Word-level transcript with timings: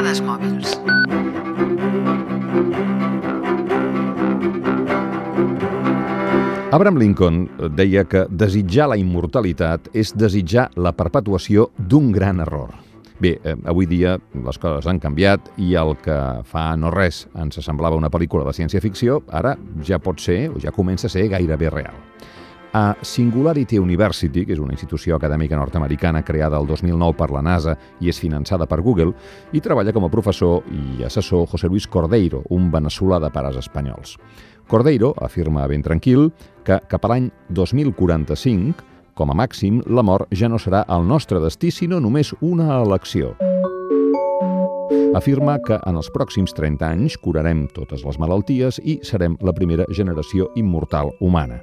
Dades 0.00 0.22
mòbils. 0.24 0.70
Abraham 6.72 6.96
Lincoln 6.96 7.42
deia 7.76 8.06
que 8.08 8.22
desitjar 8.32 8.86
la 8.88 8.96
immortalitat 8.96 9.90
és 9.92 10.14
desitjar 10.16 10.70
la 10.80 10.94
perpetuació 10.96 11.66
d'un 11.76 12.08
gran 12.16 12.40
error. 12.40 12.72
Bé, 13.20 13.34
eh, 13.44 13.58
avui 13.68 13.84
dia 13.84 14.16
les 14.32 14.56
coses 14.56 14.88
han 14.88 15.04
canviat 15.04 15.52
i 15.60 15.74
el 15.76 15.92
que 16.00 16.16
fa 16.48 16.70
no 16.80 16.88
res 16.96 17.26
ens 17.36 17.60
semblava 17.60 18.00
una 18.00 18.08
pel·lícula 18.08 18.48
de 18.48 18.56
ciència-ficció, 18.56 19.20
ara 19.28 19.58
ja 19.84 20.00
pot 20.00 20.16
ser, 20.16 20.46
o 20.48 20.56
ja 20.56 20.72
comença 20.72 21.08
a 21.08 21.12
ser 21.12 21.28
gairebé 21.28 21.68
real. 21.68 22.00
A 22.72 22.94
Singularity 23.02 23.80
University, 23.82 24.44
que 24.46 24.54
és 24.54 24.60
una 24.62 24.76
institució 24.76 25.16
acadèmica 25.16 25.58
nord-americana 25.58 26.22
creada 26.22 26.60
el 26.60 26.68
2009 26.68 27.16
per 27.18 27.30
la 27.34 27.42
NASA 27.42 27.74
i 27.98 28.12
és 28.12 28.20
finançada 28.22 28.68
per 28.70 28.78
Google, 28.86 29.10
hi 29.50 29.60
treballa 29.60 29.92
com 29.92 30.06
a 30.06 30.12
professor 30.12 30.62
i 30.70 31.02
assessor 31.02 31.48
José 31.50 31.66
Luis 31.66 31.88
Cordeiro, 31.90 32.44
un 32.54 32.70
veneçolà 32.70 33.18
de 33.18 33.32
pares 33.34 33.58
espanyols. 33.58 34.14
Cordeiro 34.70 35.16
afirma 35.18 35.66
ben 35.66 35.82
tranquil 35.82 36.30
que 36.62 36.78
cap 36.86 37.04
a 37.04 37.10
l'any 37.10 37.30
2045, 37.50 38.86
com 39.18 39.34
a 39.34 39.34
màxim, 39.34 39.82
la 39.90 40.06
mort 40.06 40.30
ja 40.30 40.48
no 40.48 40.62
serà 40.62 40.86
el 40.86 41.08
nostre 41.10 41.42
destí, 41.42 41.74
sinó 41.74 41.98
només 41.98 42.36
una 42.40 42.76
elecció. 42.78 43.34
Afirma 45.10 45.56
que 45.66 45.74
en 45.74 45.96
els 45.98 46.06
pròxims 46.14 46.52
30 46.54 46.86
anys 46.86 47.16
curarem 47.18 47.64
totes 47.74 48.04
les 48.06 48.18
malalties 48.22 48.76
i 48.86 49.00
serem 49.02 49.34
la 49.42 49.50
primera 49.50 49.82
generació 49.90 50.46
immortal 50.54 51.10
humana. 51.18 51.58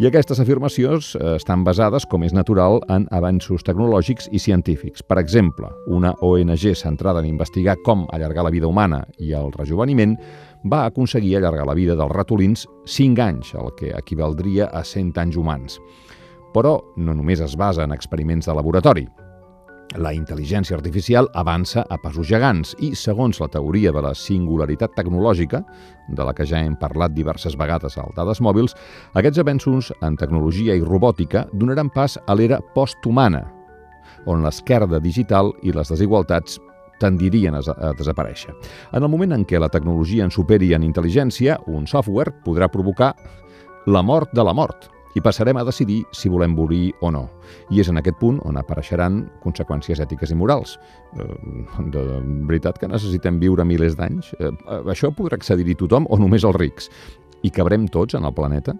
I 0.00 0.08
aquestes 0.08 0.40
afirmacions 0.40 1.10
eh, 1.18 1.34
estan 1.36 1.66
basades, 1.66 2.06
com 2.08 2.24
és 2.24 2.32
natural, 2.32 2.80
en 2.88 3.04
avanços 3.12 3.66
tecnològics 3.66 4.30
i 4.32 4.40
científics. 4.40 5.04
Per 5.04 5.20
exemple, 5.20 5.68
una 5.92 6.14
ONG 6.24 6.64
centrada 6.80 7.20
en 7.20 7.28
investigar 7.28 7.76
com 7.84 8.06
allargar 8.08 8.48
la 8.48 8.54
vida 8.56 8.72
humana 8.72 9.02
i 9.18 9.34
el 9.36 9.52
rejuveniment 9.52 10.16
va 10.64 10.86
aconseguir 10.88 11.36
allargar 11.36 11.68
la 11.68 11.76
vida 11.76 11.98
dels 11.98 12.16
ratolins 12.16 12.64
5 12.88 13.26
anys, 13.28 13.52
el 13.52 13.74
que 13.76 13.92
equivaldria 13.92 14.72
a 14.72 14.80
100 14.80 15.12
anys 15.26 15.36
humans. 15.36 15.80
Però 16.56 16.78
no 16.96 17.12
només 17.12 17.44
es 17.44 17.58
basa 17.58 17.84
en 17.84 17.92
experiments 17.92 18.48
de 18.48 18.56
laboratori. 18.56 19.10
La 19.96 20.10
intel·ligència 20.12 20.76
artificial 20.76 21.30
avança 21.40 21.80
a 21.88 21.96
passos 22.02 22.26
gegants 22.28 22.74
i, 22.84 22.90
segons 22.92 23.38
la 23.40 23.48
teoria 23.48 23.88
de 23.94 24.02
la 24.04 24.12
singularitat 24.12 24.92
tecnològica, 24.98 25.62
de 26.12 26.26
la 26.28 26.34
que 26.36 26.44
ja 26.44 26.60
hem 26.60 26.74
parlat 26.76 27.14
diverses 27.16 27.56
vegades 27.56 27.96
al 27.96 28.12
Dades 28.16 28.42
Mòbils, 28.44 28.76
aquests 29.16 29.40
avenços 29.40 29.88
en 30.04 30.18
tecnologia 30.20 30.76
i 30.76 30.84
robòtica 30.84 31.46
donaran 31.54 31.88
pas 31.88 32.18
a 32.26 32.36
l'era 32.36 32.60
posthumana, 32.74 33.46
on 34.28 34.44
l'esquerda 34.44 35.00
digital 35.00 35.54
i 35.64 35.72
les 35.72 35.88
desigualtats 35.88 36.60
tendirien 37.00 37.56
a, 37.56 37.62
a 37.64 37.94
desaparèixer. 37.96 38.52
En 38.92 39.00
el 39.00 39.08
moment 39.08 39.32
en 39.32 39.48
què 39.48 39.56
la 39.56 39.72
tecnologia 39.72 40.26
en 40.26 40.34
superi 40.34 40.74
en 40.76 40.84
intel·ligència, 40.84 41.62
un 41.66 41.88
software 41.88 42.34
podrà 42.44 42.68
provocar 42.68 43.14
la 43.88 44.04
mort 44.04 44.36
de 44.36 44.44
la 44.44 44.52
mort 44.52 44.90
i 45.16 45.22
passarem 45.24 45.56
a 45.56 45.64
decidir 45.64 46.02
si 46.12 46.28
volem 46.28 46.54
morir 46.54 46.92
o 47.00 47.10
no. 47.10 47.26
I 47.70 47.80
és 47.82 47.88
en 47.88 48.00
aquest 48.00 48.18
punt 48.20 48.40
on 48.46 48.58
apareixeran 48.60 49.22
conseqüències 49.44 50.00
ètiques 50.04 50.32
i 50.32 50.38
morals. 50.38 50.78
Eh, 51.16 51.28
de 51.94 52.04
veritat 52.48 52.78
que 52.78 52.90
necessitem 52.90 53.40
viure 53.40 53.64
milers 53.64 53.96
d'anys? 53.98 54.32
Eh, 54.38 54.52
això 54.90 55.12
podrà 55.14 55.38
accedir-hi 55.38 55.78
tothom 55.78 56.08
o 56.08 56.18
només 56.20 56.44
els 56.44 56.56
rics? 56.56 56.90
I 57.42 57.50
cabrem 57.54 57.86
tots 57.88 58.18
en 58.18 58.26
el 58.26 58.34
planeta? 58.34 58.74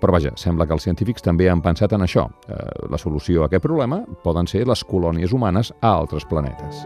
Però 0.00 0.10
vaja, 0.10 0.32
sembla 0.34 0.66
que 0.66 0.74
els 0.74 0.82
científics 0.82 1.22
també 1.22 1.46
han 1.50 1.62
pensat 1.62 1.94
en 1.94 2.02
això. 2.02 2.26
Eh, 2.48 2.58
la 2.90 2.98
solució 2.98 3.44
a 3.44 3.46
aquest 3.46 3.62
problema 3.62 4.02
poden 4.24 4.50
ser 4.50 4.66
les 4.66 4.82
colònies 4.84 5.32
humanes 5.32 5.72
a 5.80 5.94
altres 5.94 6.26
planetes. 6.26 6.82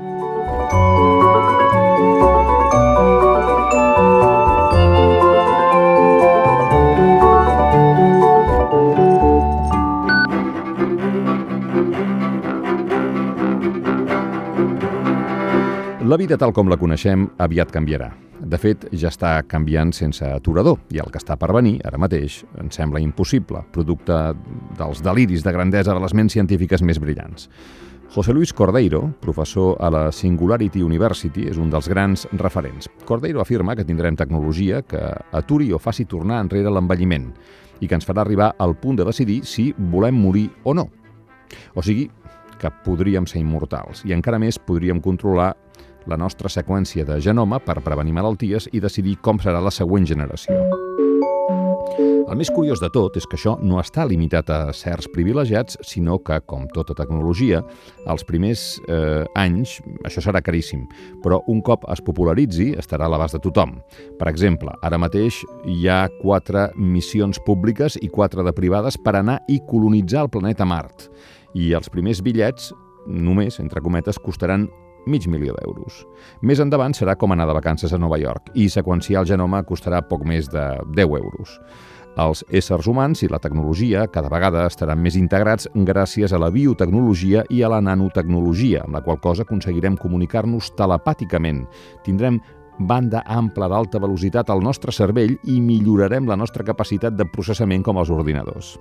La 16.02 16.16
vida 16.16 16.34
tal 16.34 16.50
com 16.50 16.66
la 16.66 16.74
coneixem 16.74 17.28
aviat 17.38 17.70
canviarà. 17.70 18.08
De 18.42 18.58
fet, 18.58 18.88
ja 18.98 19.06
està 19.12 19.36
canviant 19.46 19.92
sense 19.94 20.26
aturador 20.26 20.80
i 20.90 20.98
el 20.98 21.12
que 21.14 21.20
està 21.20 21.36
per 21.38 21.52
venir, 21.54 21.76
ara 21.86 22.00
mateix, 22.02 22.40
ens 22.58 22.74
sembla 22.74 22.98
impossible, 22.98 23.60
producte 23.70 24.16
dels 24.80 25.02
deliris 25.06 25.44
de 25.46 25.52
grandesa 25.54 25.94
de 25.94 26.02
les 26.02 26.14
ments 26.18 26.34
científiques 26.34 26.82
més 26.82 26.98
brillants. 26.98 27.46
José 28.16 28.34
Luis 28.34 28.50
Cordeiro, 28.50 29.04
professor 29.22 29.76
a 29.78 29.92
la 29.94 30.00
Singularity 30.10 30.82
University, 30.82 31.46
és 31.52 31.60
un 31.62 31.70
dels 31.70 31.86
grans 31.88 32.26
referents. 32.32 32.90
Cordeiro 33.06 33.40
afirma 33.40 33.76
que 33.78 33.86
tindrem 33.86 34.18
tecnologia 34.18 34.82
que 34.82 35.04
aturi 35.30 35.70
o 35.70 35.78
faci 35.78 36.08
tornar 36.10 36.40
enrere 36.42 36.72
l'envelliment 36.74 37.30
i 37.78 37.86
que 37.86 37.94
ens 37.94 38.08
farà 38.10 38.26
arribar 38.26 38.56
al 38.58 38.74
punt 38.74 38.98
de 38.98 39.06
decidir 39.06 39.44
si 39.46 39.70
volem 39.78 40.18
morir 40.18 40.48
o 40.64 40.74
no. 40.74 40.88
O 41.78 41.86
sigui, 41.86 42.10
que 42.62 42.70
podríem 42.86 43.26
ser 43.26 43.40
immortals 43.42 44.04
i 44.06 44.14
encara 44.14 44.38
més 44.38 44.58
podríem 44.62 45.00
controlar 45.02 45.52
la 46.06 46.18
nostra 46.20 46.50
seqüència 46.52 47.06
de 47.08 47.20
genoma 47.20 47.60
per 47.62 47.80
prevenir 47.84 48.16
malalties 48.16 48.68
i 48.72 48.80
decidir 48.80 49.18
com 49.22 49.40
serà 49.42 49.62
la 49.62 49.74
següent 49.74 50.06
generació. 50.08 50.58
El 52.32 52.38
més 52.40 52.48
curiós 52.48 52.80
de 52.80 52.88
tot 52.88 53.16
és 53.20 53.26
que 53.28 53.36
això 53.36 53.58
no 53.60 53.76
està 53.76 54.06
limitat 54.08 54.48
a 54.48 54.58
certs 54.72 55.04
privilegiats, 55.12 55.76
sinó 55.84 56.14
que, 56.24 56.38
com 56.48 56.62
tota 56.72 56.94
tecnologia, 56.96 57.58
els 58.08 58.24
primers 58.24 58.62
eh, 58.86 59.26
anys 59.36 59.74
això 60.08 60.22
serà 60.24 60.40
caríssim, 60.40 60.86
però 61.20 61.42
un 61.52 61.60
cop 61.60 61.84
es 61.92 62.00
popularitzi 62.00 62.70
estarà 62.80 63.04
a 63.04 63.12
l'abast 63.12 63.36
de 63.36 63.42
tothom. 63.44 63.74
Per 64.16 64.30
exemple, 64.30 64.72
ara 64.80 64.96
mateix 65.02 65.42
hi 65.68 65.84
ha 65.92 66.06
quatre 66.22 66.70
missions 66.78 67.36
públiques 67.44 67.98
i 68.00 68.08
quatre 68.08 68.40
de 68.46 68.56
privades 68.56 68.96
per 68.96 69.18
anar 69.18 69.42
i 69.52 69.60
colonitzar 69.68 70.24
el 70.24 70.32
planeta 70.32 70.64
Mart. 70.64 71.10
I 71.52 71.74
els 71.76 71.92
primers 71.92 72.24
bitllets, 72.24 72.72
només, 73.12 73.60
entre 73.60 73.84
cometes, 73.84 74.16
costaran 74.16 74.70
mig 75.06 75.28
milió 75.28 75.54
d'euros. 75.58 76.02
Més 76.42 76.60
endavant 76.62 76.94
serà 76.96 77.16
com 77.18 77.32
anar 77.32 77.46
de 77.48 77.56
vacances 77.58 77.92
a 77.92 77.98
Nova 77.98 78.18
York 78.20 78.52
i 78.54 78.68
seqüenciar 78.70 79.22
el 79.22 79.30
genoma 79.32 79.64
costarà 79.68 80.02
poc 80.06 80.26
més 80.28 80.50
de 80.52 80.66
10 80.94 81.18
euros. 81.18 81.58
Els 82.20 82.42
éssers 82.52 82.86
humans 82.86 83.22
i 83.24 83.28
la 83.32 83.40
tecnologia 83.40 84.04
cada 84.12 84.28
vegada 84.28 84.66
estaran 84.68 85.00
més 85.00 85.16
integrats 85.16 85.68
gràcies 85.72 86.32
a 86.32 86.40
la 86.40 86.50
biotecnologia 86.52 87.46
i 87.48 87.62
a 87.62 87.70
la 87.72 87.80
nanotecnologia, 87.80 88.82
amb 88.84 88.98
la 88.98 89.00
qual 89.00 89.20
cosa 89.20 89.46
aconseguirem 89.46 89.96
comunicar-nos 89.96 90.74
telepàticament. 90.76 91.64
Tindrem 92.04 92.42
banda 92.78 93.22
ampla 93.24 93.68
d'alta 93.68 94.00
velocitat 94.00 94.50
al 94.50 94.60
nostre 94.60 94.92
cervell 94.92 95.38
i 95.48 95.60
millorarem 95.60 96.28
la 96.28 96.36
nostra 96.36 96.64
capacitat 96.64 97.16
de 97.16 97.24
processament 97.24 97.82
com 97.82 97.96
els 97.96 98.12
ordinadors. 98.12 98.76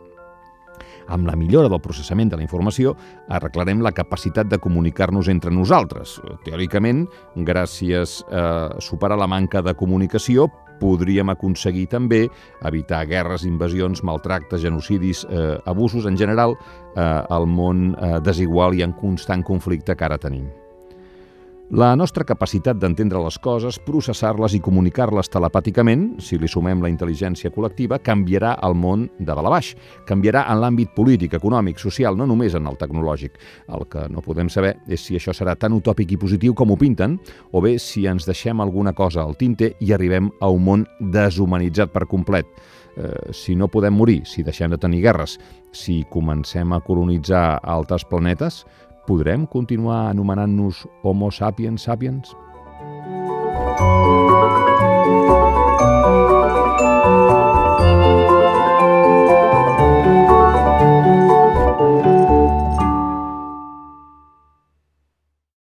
Amb 1.11 1.27
la 1.27 1.35
millora 1.35 1.67
del 1.67 1.81
processament 1.83 2.29
de 2.31 2.37
la 2.39 2.45
informació 2.45 2.93
arreglarem 3.35 3.81
la 3.83 3.91
capacitat 3.91 4.47
de 4.47 4.59
comunicar-nos 4.63 5.27
entre 5.31 5.51
nosaltres. 5.51 6.15
Teòricament, 6.45 7.03
gràcies 7.35 8.21
a 8.31 8.79
superar 8.79 9.19
la 9.19 9.27
manca 9.27 9.59
de 9.65 9.75
comunicació, 9.75 10.47
podríem 10.81 11.29
aconseguir 11.29 11.85
també 11.91 12.23
evitar 12.65 13.03
guerres, 13.09 13.45
invasions, 13.45 14.01
maltractes, 14.07 14.63
genocidis, 14.63 15.25
eh, 15.29 15.59
abusos 15.69 16.07
en 16.09 16.17
general 16.17 16.55
eh, 16.95 17.03
al 17.03 17.45
món 17.45 17.91
eh, 17.93 18.17
desigual 18.25 18.79
i 18.79 18.87
en 18.87 18.95
constant 18.97 19.43
conflicte 19.43 19.95
que 19.95 20.07
ara 20.07 20.17
tenim. 20.17 20.47
La 21.71 21.93
nostra 21.95 22.25
capacitat 22.27 22.75
d'entendre 22.75 23.21
les 23.23 23.37
coses, 23.39 23.77
processar-les 23.79 24.57
i 24.57 24.59
comunicar-les 24.59 25.29
telepàticament, 25.31 26.01
si 26.19 26.35
li 26.35 26.49
sumem 26.51 26.81
la 26.83 26.89
intel·ligència 26.91 27.47
col·lectiva, 27.55 28.01
canviarà 28.03 28.57
el 28.67 28.75
món 28.75 29.05
de 29.15 29.31
dalt. 29.31 29.69
Canviarà 30.09 30.41
en 30.51 30.59
l'àmbit 30.59 30.91
polític, 30.91 31.37
econòmic, 31.39 31.79
social, 31.79 32.19
no 32.19 32.27
només 32.27 32.59
en 32.59 32.67
el 32.67 32.75
tecnològic. 32.75 33.39
El 33.71 33.87
que 33.87 34.03
no 34.11 34.19
podem 34.19 34.51
saber 34.51 34.73
és 34.91 34.99
si 34.99 35.15
això 35.15 35.31
serà 35.31 35.55
tan 35.55 35.71
utòpic 35.71 36.11
i 36.11 36.19
positiu 36.19 36.51
com 36.53 36.75
ho 36.75 36.77
pinten, 36.77 37.15
o 37.55 37.63
bé 37.63 37.77
si 37.79 38.03
ens 38.03 38.27
deixem 38.27 38.59
alguna 38.59 38.91
cosa 38.91 39.23
al 39.23 39.39
tinte 39.39 39.71
i 39.79 39.95
arribem 39.95 40.27
a 40.41 40.51
un 40.51 40.67
món 40.67 40.85
deshumanitzat 40.99 41.95
per 41.95 42.03
complet. 42.03 42.51
Eh, 42.97 43.31
si 43.31 43.55
no 43.55 43.71
podem 43.71 43.95
morir, 43.95 44.25
si 44.27 44.43
deixem 44.43 44.75
de 44.75 44.77
tenir 44.77 45.05
guerres, 45.07 45.39
si 45.71 46.01
comencem 46.11 46.75
a 46.75 46.83
colonitzar 46.83 47.61
altres 47.63 48.03
planetes, 48.03 48.65
podrem 49.11 49.43
continuar 49.43 50.07
anomenant-nos 50.15 50.87
Homo 51.03 51.27
sapiens 51.27 51.83
sapiens? 51.83 52.31
Thank 54.71 55.45
you. 55.45 55.50